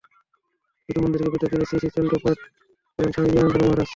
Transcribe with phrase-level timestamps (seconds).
[0.89, 2.37] দুটি মন্দিরেই পৃথক দিনে শ্রী শ্রী চণ্ডীপাঠ
[2.99, 3.89] করেন স্বামী বিবোধানন্দ মহারাজ।